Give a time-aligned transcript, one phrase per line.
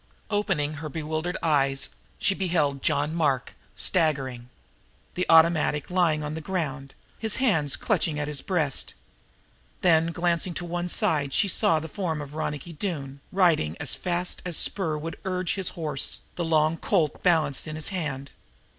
[0.31, 4.49] Opening her bewildered eyes she beheld John Mark staggering,
[5.13, 8.95] the automatic lying on the ground, his hands clutching at his breast.
[9.81, 14.41] Then glancing to one side she saw the form of Ronicky Doone riding as fast
[14.43, 18.31] as spur would urge his horse, the long Colt balanced in his hand.